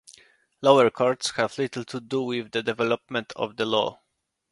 Lower 0.63 0.89
courts 0.89 1.29
have 1.35 1.59
little 1.59 1.85
to 1.85 1.99
do 2.01 2.23
with 2.23 2.49
the 2.53 2.63
development 2.63 3.31
of 3.35 3.55
the 3.55 3.67
law. 3.67 4.01